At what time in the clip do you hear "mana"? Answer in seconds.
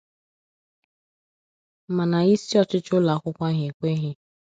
1.95-2.17